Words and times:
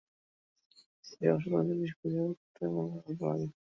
সেই 1.05 1.29
অসাধারণ 1.31 1.65
জিনিস 1.71 1.91
খুঁজে 1.99 2.19
বের 2.19 2.33
করতে 2.33 2.61
আমার 2.69 2.85
ভাল 3.21 3.39
লাগে। 3.39 3.47